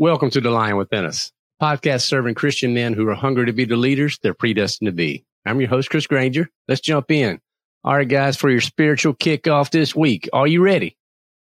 [0.00, 3.64] Welcome to The Lion Within Us, podcast serving Christian men who are hungry to be
[3.64, 5.24] the leaders they're predestined to be.
[5.44, 6.48] I'm your host, Chris Granger.
[6.68, 7.40] Let's jump in.
[7.82, 10.28] All right, guys, for your spiritual kickoff this week.
[10.32, 10.96] Are you ready?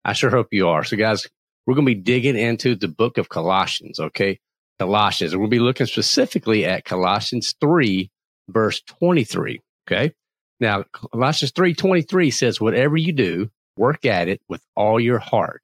[0.05, 0.85] I sure hope you are.
[0.85, 1.27] So, guys,
[1.67, 4.39] we're going to be digging into the book of Colossians, okay?
[4.79, 5.33] Colossians.
[5.33, 8.09] And we'll be looking specifically at Colossians 3,
[8.47, 10.13] verse 23, okay?
[10.61, 15.61] Now, Colossians 3:23 says, "Whatever you do, work at it with all your heart,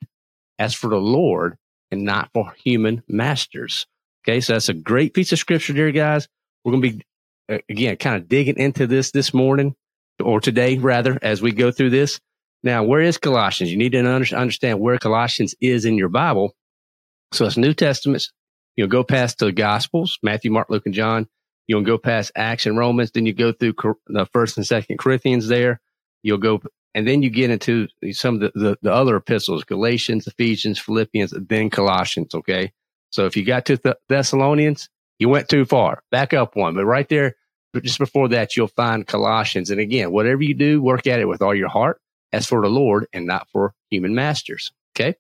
[0.60, 1.58] as for the Lord
[1.92, 3.86] and not for human masters."
[4.24, 6.28] Okay, so that's a great piece of scripture there, guys.
[6.64, 7.04] We're going to be
[7.50, 9.76] uh, again kind of digging into this this morning
[10.24, 12.20] or today rather as we go through this.
[12.64, 13.72] Now, where is Colossians?
[13.72, 16.54] You need to understand where Colossians is in your Bible.
[17.34, 18.24] So it's New Testament.
[18.76, 21.28] You'll go past the Gospels, Matthew, Mark, Luke, and John.
[21.68, 23.12] You'll go past Acts and Romans.
[23.12, 23.74] Then you go through
[24.08, 25.80] the first and second Corinthians there.
[26.24, 26.62] You'll go,
[26.94, 31.34] and then you get into some of the, the, the other epistles, Galatians, Ephesians, Philippians,
[31.48, 32.36] then Colossians.
[32.36, 32.72] Okay.
[33.12, 36.04] So if you got to the Thessalonians, you went too far.
[36.12, 37.36] Back up one, but right there,
[37.82, 39.70] just before that, you'll find Colossians.
[39.70, 42.02] And again, whatever you do, work at it with all your heart
[42.34, 44.72] as for the Lord and not for human masters.
[44.96, 45.16] Okay.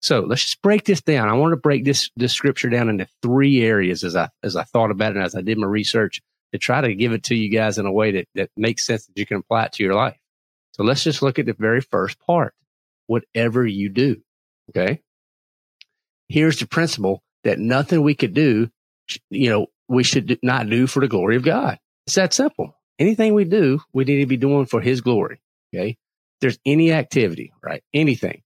[0.00, 1.30] So let's just break this down.
[1.30, 4.64] I want to break this, this scripture down into three areas as I, as I
[4.64, 6.20] thought about it and as I did my research
[6.52, 9.06] to try to give it to you guys in a way that, that makes sense
[9.06, 10.18] that you can apply it to your life.
[10.74, 12.54] So let's just look at the very first part.
[13.06, 14.22] Whatever you do.
[14.70, 15.00] Okay.
[16.28, 18.70] Here's the principle that nothing we could do,
[19.30, 21.78] you know, we should not do for the glory of God.
[22.06, 22.76] It's that simple.
[22.98, 25.40] Anything we do, we need to be doing for his glory.
[25.74, 25.96] Okay.
[26.40, 27.82] There's any activity, right?
[27.92, 28.42] Anything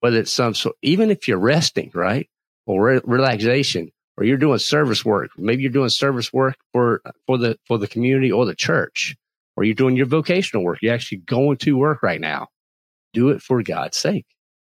[0.00, 2.28] whether it's some so even if you're resting, right,
[2.66, 7.38] or re- relaxation, or you're doing service work, maybe you're doing service work for for
[7.38, 9.16] the for the community or the church,
[9.56, 10.78] or you're doing your vocational work.
[10.82, 12.48] You're actually going to work right now.
[13.12, 14.26] Do it for God's sake.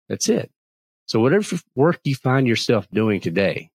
[0.07, 0.51] That's it.
[1.05, 3.69] So whatever work you find yourself doing today,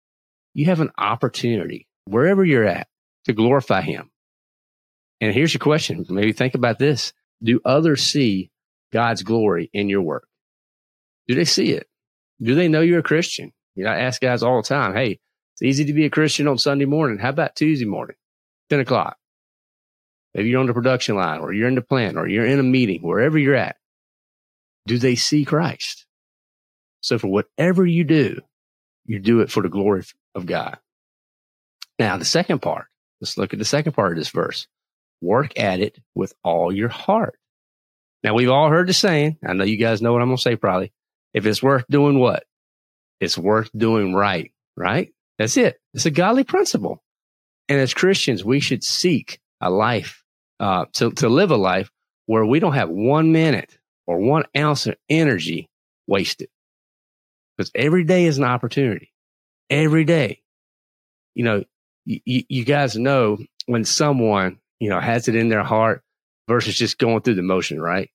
[0.55, 2.89] you have an opportunity wherever you're at
[3.25, 4.11] to glorify Him.
[5.21, 6.05] And here's your question.
[6.09, 7.13] Maybe think about this.
[7.43, 8.51] Do others see
[8.93, 10.29] God's glory in your work?
[11.27, 11.89] Do they see it?
[12.41, 13.53] Do they know you're a Christian?
[13.75, 15.19] You know, I ask guys all the time, hey,
[15.55, 17.19] it's easy to be a Christian on Sunday morning.
[17.19, 18.17] How about Tuesday morning,
[18.71, 19.17] 10 o'clock?
[20.35, 22.65] Maybe you're on the production line or you're in the plant or you're in a
[22.65, 23.77] meeting, wherever you're at.
[24.87, 26.07] Do they see Christ?
[27.01, 28.41] So for whatever you do,
[29.07, 30.79] you do it for the glory of God.
[31.99, 32.87] Now, the second part,
[33.21, 34.67] let's look at the second part of this verse.
[35.21, 37.39] Work at it with all your heart.
[38.23, 39.39] Now, we've all heard the saying.
[39.47, 40.93] I know you guys know what I'm going to say probably.
[41.33, 42.45] If it's worth doing what?
[43.21, 45.13] It's worth doing right, right?
[45.39, 45.79] That's it.
[45.93, 47.03] It's a godly principle.
[47.69, 50.24] And as Christians, we should seek a life,
[50.61, 51.91] uh, to, to live a life
[52.27, 55.69] where we don't have one minute or one ounce of energy
[56.07, 56.49] wasted.
[57.57, 59.13] Because every day is an opportunity.
[59.71, 60.43] Every day.
[61.35, 61.65] You know,
[62.05, 66.03] you, you guys know when someone, you know, has it in their heart
[66.49, 68.11] versus just going through the motion, right?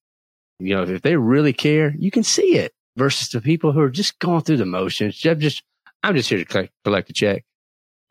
[0.60, 3.90] You know, if they really care, you can see it versus the people who are
[3.90, 5.24] just going through the motions.
[5.26, 5.64] I'm just,
[6.04, 7.46] I'm just here to collect, collect a check.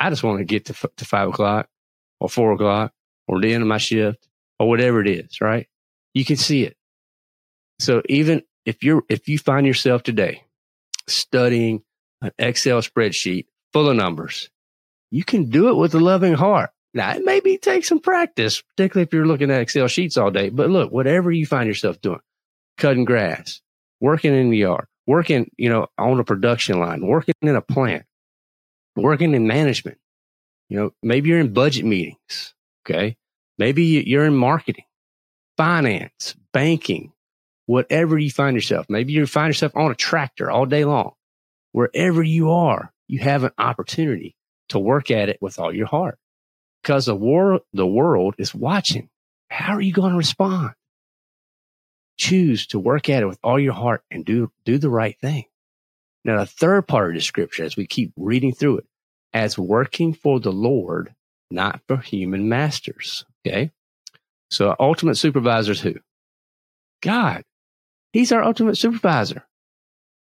[0.01, 1.69] I just want to get to, to five o'clock
[2.21, 2.93] or four o'clock
[3.27, 4.28] or the end of my shift
[4.59, 5.67] or whatever it is, right?
[6.15, 6.77] You can see it.
[7.79, 10.45] So even if you're, if you find yourself today
[11.07, 11.83] studying
[12.21, 14.51] an Excel spreadsheet full of numbers,
[15.11, 16.71] you can do it with a loving heart.
[16.95, 20.49] Now, it maybe take some practice, particularly if you're looking at Excel sheets all day.
[20.49, 22.21] But look, whatever you find yourself doing,
[22.79, 23.61] cutting grass,
[24.01, 28.05] working in the yard, working, you know, on a production line, working in a plant,
[28.97, 29.99] working in management.
[30.69, 32.55] You know, maybe you're in budget meetings.
[32.85, 33.17] Okay.
[33.59, 34.85] Maybe you're in marketing,
[35.57, 37.13] finance, banking,
[37.67, 38.87] whatever you find yourself.
[38.89, 41.13] Maybe you find yourself on a tractor all day long.
[41.73, 44.37] wherever you are, you have an opportunity
[44.69, 46.19] to work at it with all your heart
[46.83, 49.09] because the world, the world is watching.
[49.51, 50.73] How are you going to respond?
[52.19, 55.45] Choose to work at it with all your heart and do, do the right thing.
[56.25, 58.87] Now, the third part of the scripture, as we keep reading through it,
[59.33, 61.15] as working for the Lord,
[61.51, 63.25] not for human masters.
[63.49, 63.71] Okay.
[64.51, 65.95] So ultimate supervisor is who?
[67.03, 67.43] God.
[68.13, 69.47] He's our ultimate supervisor.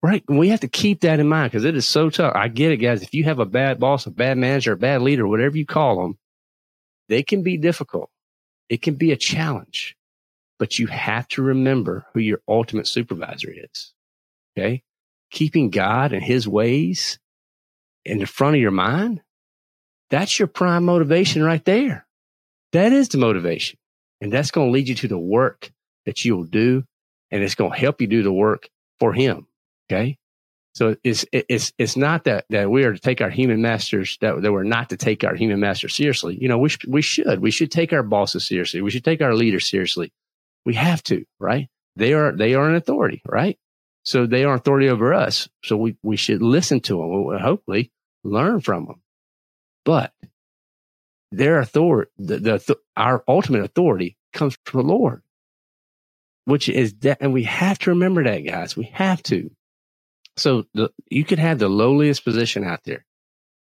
[0.02, 0.24] Right.
[0.28, 2.32] And we have to keep that in mind because it is so tough.
[2.34, 3.02] I get it, guys.
[3.02, 6.02] If you have a bad boss, a bad manager, a bad leader, whatever you call
[6.02, 6.18] them,
[7.08, 8.10] they can be difficult.
[8.68, 9.96] It can be a challenge,
[10.58, 13.92] but you have to remember who your ultimate supervisor is.
[14.56, 14.82] Okay.
[15.30, 17.18] Keeping God and his ways
[18.04, 19.22] in the front of your mind.
[20.10, 22.06] That's your prime motivation right there.
[22.72, 23.78] That is the motivation.
[24.20, 25.72] And that's going to lead you to the work
[26.06, 26.84] that you'll do.
[27.30, 29.46] And it's going to help you do the work for him.
[29.90, 30.18] Okay.
[30.74, 34.40] So it's, it's, it's not that, that we are to take our human masters, that,
[34.40, 36.38] that we're not to take our human masters seriously.
[36.40, 38.80] You know, we, sh- we should, we should take our bosses seriously.
[38.80, 40.12] We should take our leaders seriously.
[40.64, 41.68] We have to, right?
[41.96, 43.58] They are, they are an authority, right?
[44.04, 45.48] So they are authority over us.
[45.62, 47.38] So we, we should listen to them.
[47.38, 47.92] Hopefully
[48.24, 49.02] learn from them.
[49.84, 50.12] But
[51.32, 55.22] their authority, the, the, our ultimate authority comes from the Lord,
[56.44, 58.76] which is that, and we have to remember that, guys.
[58.76, 59.50] We have to.
[60.36, 63.04] So the, you could have the lowliest position out there,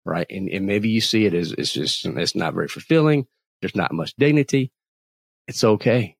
[0.04, 0.26] right?
[0.30, 3.26] And, and maybe you see it as it's just, it's not very fulfilling.
[3.60, 4.72] There's not much dignity.
[5.46, 6.16] It's okay.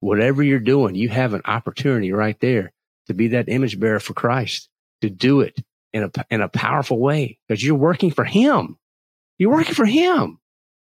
[0.00, 2.72] Whatever you're doing, you have an opportunity right there
[3.08, 4.68] to be that image bearer for Christ,
[5.02, 5.58] to do it
[5.92, 8.78] in a, in a powerful way because you're working for him.
[9.38, 10.37] You're working for him.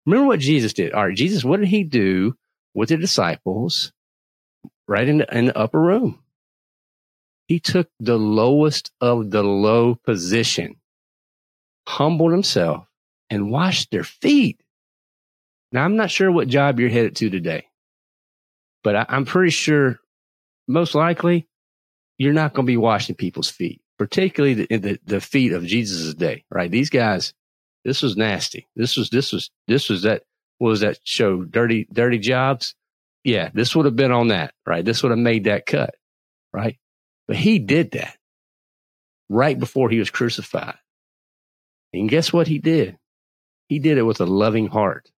[0.06, 0.92] Remember what Jesus did.
[0.92, 1.16] All right.
[1.16, 2.36] Jesus, what did he do
[2.74, 3.92] with the disciples
[4.86, 6.22] right in the, in the upper room?
[7.46, 10.76] He took the lowest of the low position,
[11.86, 12.86] humbled himself
[13.30, 14.60] and washed their feet.
[15.72, 17.66] Now, I'm not sure what job you're headed to today,
[18.82, 19.98] but I, I'm pretty sure
[20.68, 21.46] most likely
[22.16, 26.14] you're not going to be washing people's feet particularly the, the, the feet of Jesus'
[26.14, 26.70] day, right?
[26.70, 27.32] These guys,
[27.84, 28.66] this was nasty.
[28.76, 30.22] This was, this was, this was that,
[30.58, 31.44] what was that show?
[31.44, 32.74] Dirty, dirty jobs.
[33.24, 33.50] Yeah.
[33.52, 34.84] This would have been on that, right?
[34.84, 35.94] This would have made that cut,
[36.52, 36.78] right?
[37.26, 38.16] But he did that
[39.28, 40.76] right before he was crucified.
[41.92, 42.98] And guess what he did?
[43.68, 45.10] He did it with a loving heart.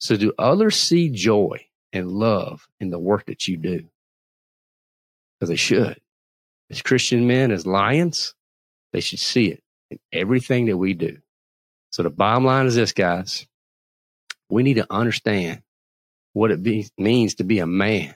[0.00, 3.88] So do others see joy and love in the work that you do?
[5.38, 6.00] Because they should
[6.70, 8.34] as Christian men, as lions,
[8.92, 11.18] they should see it in everything that we do.
[11.90, 13.46] So the bottom line is this, guys.
[14.50, 15.62] We need to understand
[16.32, 18.14] what it be, means to be a man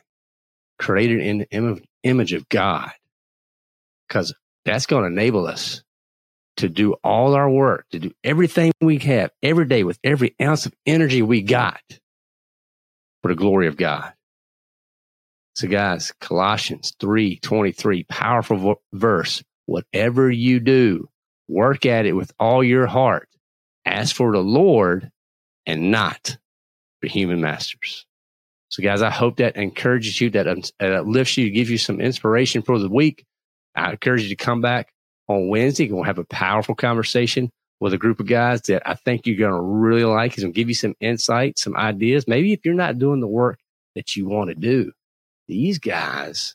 [0.78, 2.90] created in the Im- image of God,
[4.08, 4.34] because
[4.64, 5.82] that's going to enable us
[6.58, 10.66] to do all our work, to do everything we have every day with every ounce
[10.66, 11.80] of energy we got
[13.22, 14.12] for the glory of God.
[15.54, 19.42] So guys, Colossians 3, 23, powerful verse.
[19.66, 21.08] Whatever you do,
[21.48, 23.28] work at it with all your heart.
[23.84, 25.10] Ask for the Lord
[25.66, 26.36] and not
[27.00, 28.06] for human masters.
[28.68, 30.46] So guys, I hope that encourages you, that
[30.80, 33.24] uh, lifts you, gives you some inspiration for the week.
[33.74, 34.92] I encourage you to come back
[35.28, 35.90] on Wednesday.
[35.90, 37.50] We'll have a powerful conversation
[37.80, 40.34] with a group of guys that I think you're going to really like.
[40.34, 42.28] He's going to give you some insight, some ideas.
[42.28, 43.58] Maybe if you're not doing the work
[43.94, 44.92] that you want to do,
[45.48, 46.54] these guys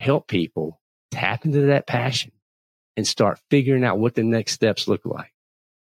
[0.00, 2.32] help people tap into that passion
[2.96, 5.31] and start figuring out what the next steps look like.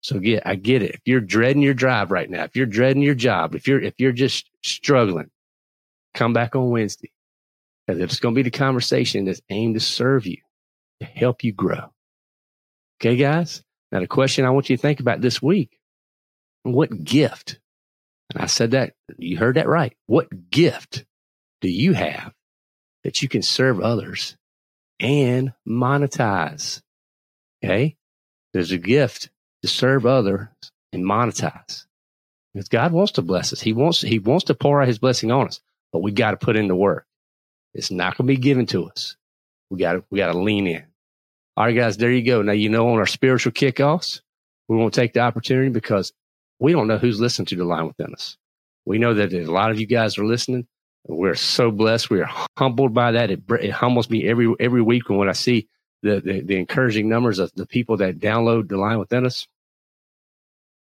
[0.01, 0.95] So get, I get it.
[0.95, 3.95] If you're dreading your drive right now, if you're dreading your job, if you're, if
[3.99, 5.31] you're just struggling,
[6.15, 7.11] come back on Wednesday
[7.87, 10.39] because it's going to be the conversation that's aimed to serve you,
[11.01, 11.93] to help you grow.
[13.01, 13.63] Okay, guys.
[13.91, 15.79] Now the question I want you to think about this week,
[16.63, 17.59] what gift?
[18.33, 19.97] And I said that, you heard that right.
[20.07, 21.05] What gift
[21.61, 22.33] do you have
[23.05, 24.37] that you can serve others
[25.01, 26.83] and monetize?
[27.65, 27.97] Okay.
[28.53, 29.31] There's a gift
[29.63, 30.49] to serve others
[30.93, 31.87] and monetize.
[32.55, 33.61] Because God wants to bless us.
[33.61, 35.61] He wants, he wants to pour out his blessing on us,
[35.93, 37.07] but we got to put in the work.
[37.75, 39.17] It's not going to be given to us.
[39.71, 40.85] We got to, we got to lean in.
[41.57, 42.43] All right, guys, there you go.
[42.43, 44.23] Now, you know, on our spiritual kickoffs,
[44.69, 46.13] we want to take the opportunity because
[46.59, 48.37] we don't know who's listening to the lion within us.
[48.87, 50.67] We know that a lot of you guys are listening
[51.09, 52.11] we're so blessed.
[52.11, 53.31] We are humbled by that.
[53.31, 55.69] It, it humbles me every every week when I see
[56.03, 59.47] the, the, the encouraging numbers of the people that download the lion within us.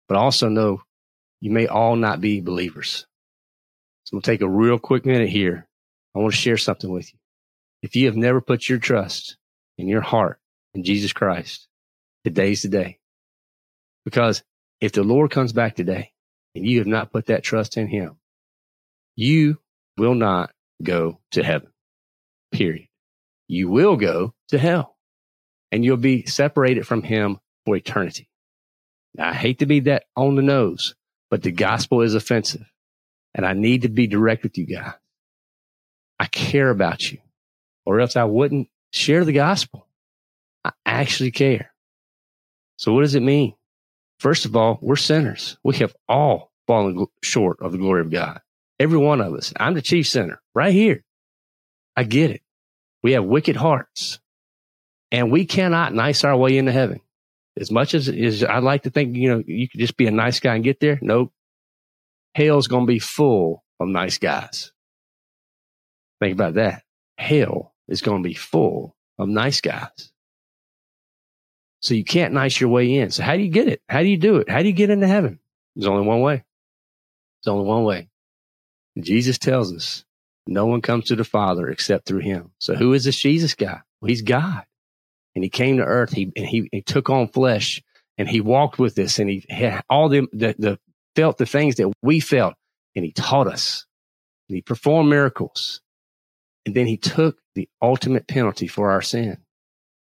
[0.09, 0.83] But also know
[1.41, 3.07] you may all not be believers.
[4.05, 5.67] So gonna take a real quick minute here.
[6.15, 7.19] I want to share something with you.
[7.83, 9.37] If you have never put your trust
[9.77, 10.39] in your heart
[10.75, 11.69] in Jesus Christ,
[12.25, 12.99] today's the day.
[14.05, 14.43] Because
[14.81, 16.13] if the Lord comes back today
[16.55, 18.17] and you have not put that trust in him,
[19.15, 19.59] you
[19.99, 21.71] will not go to heaven.
[22.53, 22.89] Period.
[23.49, 24.96] You will go to hell
[25.73, 28.29] and you'll be separated from him for eternity.
[29.15, 30.95] Now, I hate to be that on the nose,
[31.31, 32.65] but the gospel is offensive
[33.35, 34.95] and I need to be direct with you guys.
[36.19, 37.19] I care about you
[37.85, 39.87] or else I wouldn't share the gospel.
[40.65, 41.73] I actually care.
[42.77, 43.55] So what does it mean?
[44.19, 45.59] First of all, we're sinners.
[45.63, 48.41] We have all fallen short of the glory of God.
[48.79, 49.53] Every one of us.
[49.57, 51.05] I'm the chief sinner right here.
[51.97, 52.43] I get it.
[53.03, 54.19] We have wicked hearts
[55.11, 57.01] and we cannot nice our way into heaven.
[57.59, 60.11] As much as, as I like to think, you know, you could just be a
[60.11, 60.99] nice guy and get there.
[61.01, 61.33] Nope.
[62.35, 64.73] Hell's going to be full of nice guys.
[66.21, 66.83] Think about that.
[67.17, 70.13] Hell is going to be full of nice guys.
[71.81, 73.11] So you can't nice your way in.
[73.11, 73.81] So how do you get it?
[73.89, 74.51] How do you do it?
[74.51, 75.39] How do you get into heaven?
[75.75, 76.45] There's only one way.
[77.43, 78.09] There's only one way.
[78.99, 80.05] Jesus tells us
[80.47, 82.51] no one comes to the Father except through him.
[82.59, 83.81] So who is this Jesus guy?
[84.01, 84.65] Well, he's God.
[85.37, 86.13] And he came to earth.
[86.13, 87.81] He, and he, he took on flesh
[88.19, 90.79] and he walked with us and he had all the, the, the
[91.15, 92.55] felt the things that we felt
[92.97, 93.87] and he taught us
[94.49, 95.81] and he performed miracles.
[96.65, 99.39] And then he took the ultimate penalty for our sin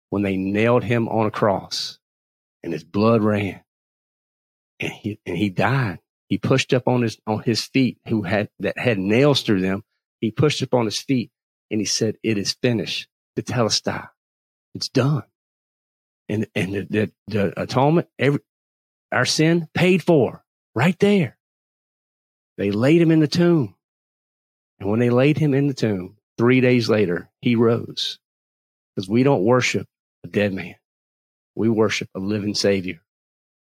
[0.08, 1.98] when they nailed him on a cross
[2.62, 3.60] and his blood ran
[4.80, 5.98] and he, and he died.
[6.28, 9.82] He pushed up on his, on his feet who had, that had nails through them
[10.20, 11.30] he pushed up on his feet
[11.70, 13.08] and he said, it is finished.
[13.36, 14.08] Tetelestai.
[14.74, 15.24] It's done.
[16.28, 18.40] And, and the, the, the atonement, every,
[19.10, 20.44] our sin paid for
[20.74, 21.38] right there.
[22.58, 23.74] They laid him in the tomb.
[24.80, 28.18] And when they laid him in the tomb, three days later, he rose
[28.94, 29.86] because we don't worship
[30.24, 30.76] a dead man.
[31.54, 33.00] We worship a living savior.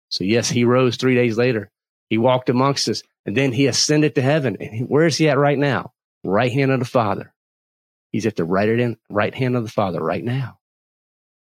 [0.09, 1.71] So yes, he rose three days later.
[2.09, 4.57] He walked amongst us and then he ascended to heaven.
[4.59, 5.93] And where is he at right now?
[6.23, 7.33] right hand of the Father.
[8.11, 10.59] He's at the right hand, right hand of the Father right now.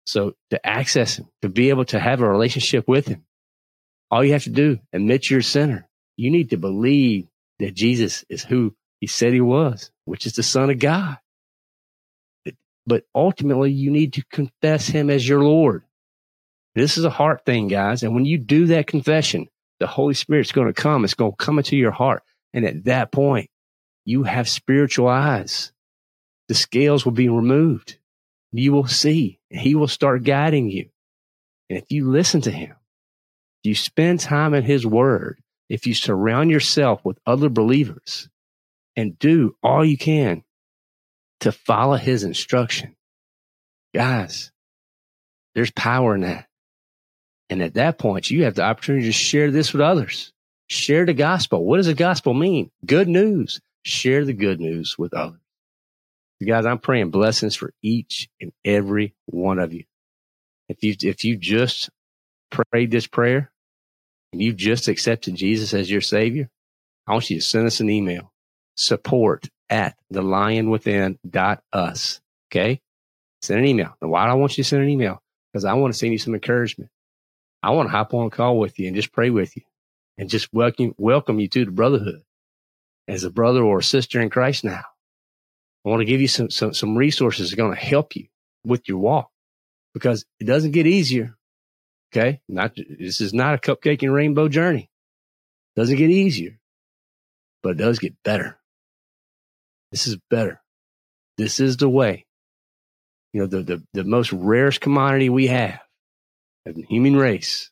[0.07, 3.25] So to access him, to be able to have a relationship with him,
[4.11, 5.88] all you have to do, admit you're a sinner.
[6.16, 7.28] You need to believe
[7.59, 11.19] that Jesus is who he said he was, which is the son of God.
[12.87, 15.85] But ultimately you need to confess him as your Lord.
[16.75, 18.02] This is a heart thing, guys.
[18.02, 19.49] And when you do that confession,
[19.80, 21.04] the Holy Spirit's going to come.
[21.04, 22.23] It's going to come into your heart.
[22.52, 23.50] And at that point,
[24.04, 25.73] you have spiritual eyes.
[26.49, 27.99] The scales will be removed.
[28.52, 29.39] You will see.
[29.50, 30.88] He will start guiding you.
[31.69, 32.75] And if you listen to him,
[33.62, 38.28] if you spend time in his word, if you surround yourself with other believers
[38.97, 40.42] and do all you can
[41.40, 42.97] to follow his instruction,
[43.95, 44.50] guys,
[45.54, 46.47] there's power in that.
[47.49, 50.33] And at that point, you have the opportunity to share this with others.
[50.69, 51.64] Share the gospel.
[51.64, 52.71] What does the gospel mean?
[52.87, 55.40] Good news share the good news with others.
[56.44, 59.85] Guys, I'm praying blessings for each and every one of you.
[60.70, 61.90] If you, if you just
[62.50, 63.52] prayed this prayer
[64.32, 66.49] and you've just accepted Jesus as your savior,
[67.06, 68.32] I want you to send us an email,
[68.75, 72.20] support at the lion dot us.
[72.50, 72.80] Okay.
[73.42, 73.94] Send an email.
[74.00, 75.23] Now, why do I want you to send an email?
[75.52, 76.90] Because I want to send you some encouragement.
[77.62, 79.62] I want to hop on a call with you and just pray with you
[80.16, 82.23] and just welcome, welcome you to the brotherhood
[83.06, 84.85] as a brother or a sister in Christ now.
[85.84, 88.26] I want to give you some, some, some resources that are going to help you
[88.64, 89.30] with your walk
[89.94, 91.37] because it doesn't get easier.
[92.12, 92.40] Okay.
[92.49, 94.90] Not, this is not a cupcake and rainbow journey.
[95.75, 96.58] It doesn't get easier,
[97.62, 98.58] but it does get better.
[99.92, 100.60] This is better.
[101.38, 102.26] This is the way.
[103.32, 105.80] You know, the, the, the most rarest commodity we have
[106.66, 107.70] as the human race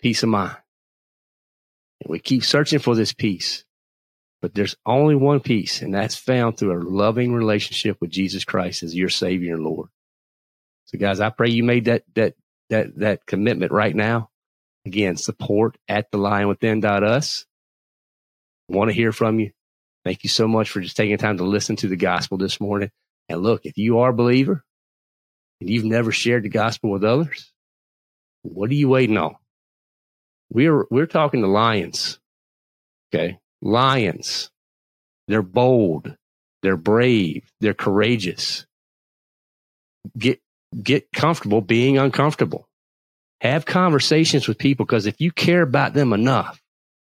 [0.00, 0.56] peace of mind.
[2.02, 3.64] And we keep searching for this peace.
[4.44, 8.82] But there's only one peace, and that's found through a loving relationship with Jesus Christ
[8.82, 9.88] as your Savior and Lord.
[10.84, 12.34] So, guys, I pray you made that that
[12.68, 14.28] that that commitment right now.
[14.84, 17.46] Again, support at the lion within us.
[18.68, 19.52] Want to hear from you.
[20.04, 22.90] Thank you so much for just taking time to listen to the gospel this morning.
[23.30, 24.62] And look, if you are a believer
[25.62, 27.50] and you've never shared the gospel with others,
[28.42, 29.36] what are you waiting on?
[30.50, 32.18] We're we're talking to lions.
[33.08, 34.50] Okay lions.
[35.26, 36.16] They're bold.
[36.62, 37.50] They're brave.
[37.60, 38.66] They're courageous.
[40.16, 40.40] Get,
[40.80, 42.68] get comfortable being uncomfortable.
[43.40, 46.60] Have conversations with people because if you care about them enough,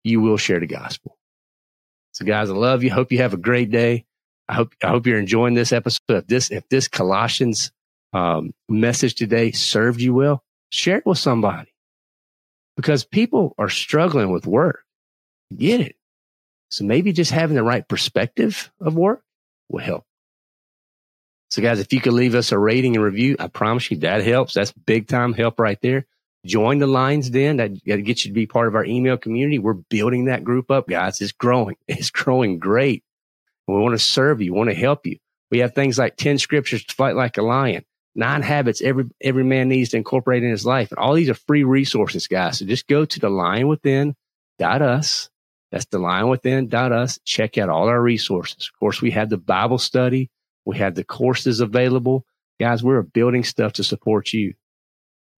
[0.04, 1.18] you will share the gospel.
[2.14, 2.92] So guys, I love you.
[2.92, 4.06] Hope you have a great day.
[4.48, 6.02] I hope, I hope you're enjoying this episode.
[6.10, 7.72] If this, if this Colossians
[8.14, 11.74] um, message today served you well, share it with somebody
[12.76, 14.84] because people are struggling with work.
[15.56, 15.96] Get it.
[16.72, 19.24] So maybe just having the right perspective of work
[19.70, 20.06] will help.
[21.50, 24.24] So guys, if you could leave us a rating and review, I promise you that
[24.24, 24.54] helps.
[24.54, 26.06] That's big time help right there.
[26.46, 27.58] Join the Lions Den.
[27.58, 29.60] That, that gets you to be part of our email community.
[29.60, 31.20] We're building that group up, guys.
[31.22, 31.76] It's growing.
[31.88, 33.04] It's growing great.
[33.68, 34.54] We want to serve you.
[34.54, 35.18] Want to help you.
[35.52, 37.84] We have things like 10 scriptures to fight like a lion,
[38.16, 40.90] nine habits every, every man needs to incorporate in his life.
[40.92, 42.60] And all these are free resources, guys.
[42.60, 44.16] So just go to the lion within
[44.58, 45.30] dot us.
[45.72, 47.20] That's the lion within dot us.
[47.24, 48.70] Check out all our resources.
[48.72, 50.30] Of course, we have the Bible study.
[50.66, 52.26] We have the courses available.
[52.60, 54.54] Guys, we're building stuff to support you.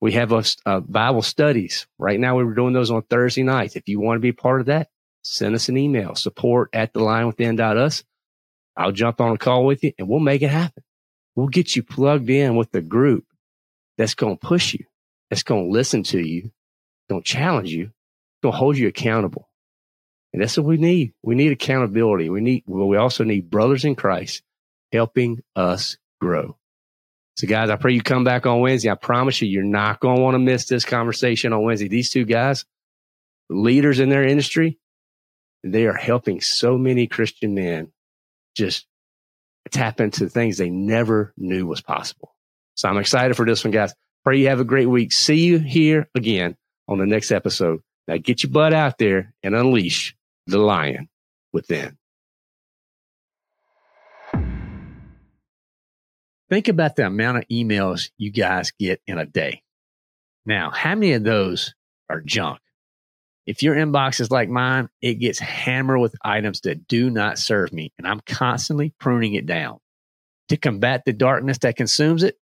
[0.02, 1.88] We have a, uh, Bible studies.
[1.98, 3.76] Right now, we are doing those on Thursday nights.
[3.76, 4.90] If you want to be part of that,
[5.22, 8.04] send us an email, support at the lion within dot us.
[8.76, 10.84] I'll jump on a call with you and we'll make it happen.
[11.36, 13.26] We'll get you plugged in with the group
[13.98, 14.86] that's going to push you,
[15.30, 16.52] that's going to listen to you,
[17.10, 17.92] going to challenge you,
[18.42, 19.48] going to hold you accountable.
[20.34, 21.14] And that's what we need.
[21.22, 22.30] We need accountability.
[22.30, 24.42] We need, well, we also need brothers in Christ
[24.92, 26.58] helping us grow.
[27.38, 28.90] So guys, I pray you come back on Wednesday.
[28.90, 31.88] I promise you, you're not going to want to miss this conversation on Wednesday.
[31.88, 32.66] These two guys,
[33.50, 34.80] leaders in their industry,
[35.64, 37.92] they are helping so many Christian men
[38.56, 38.86] just
[39.72, 42.36] tap into things they never knew was possible.
[42.76, 43.94] So I'm excited for this one, guys.
[44.24, 45.12] Pray you have a great week.
[45.12, 46.56] See you here again
[46.88, 47.82] on the next episode.
[48.08, 50.16] Now get your butt out there and unleash
[50.48, 51.10] the lion
[51.52, 51.98] within.
[56.50, 59.64] Think about the amount of emails you guys get in a day.
[60.46, 61.74] Now, how many of those
[62.10, 62.60] are junk?
[63.46, 67.74] If your inbox is like mine, it gets hammered with items that do not serve
[67.74, 69.80] me, and I'm constantly pruning it down.
[70.50, 72.38] To combat the darkness that consumes it,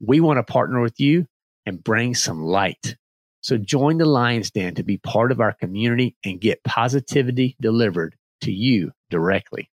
[0.00, 1.26] we want to partner with you
[1.66, 2.96] and bring some light.
[3.42, 8.16] So join the Lions Den to be part of our community and get positivity delivered
[8.42, 9.70] to you directly.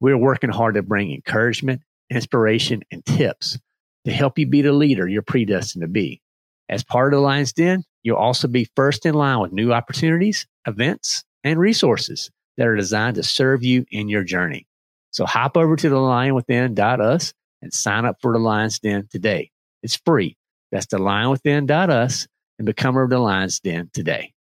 [0.00, 3.58] We're working hard to bring encouragement, inspiration, and tips
[4.04, 6.20] to help you be the leader you're predestined to be.
[6.68, 10.46] As part of the Lions Den, you'll also be first in line with new opportunities,
[10.66, 14.66] events, and resources that are designed to serve you in your journey.
[15.10, 19.50] So hop over to the lionwithin.us and sign up for the Lions Den today.
[19.82, 20.36] It's free.
[20.72, 22.26] That's the lionwithin.us
[22.58, 24.32] and become of the Lions Den today.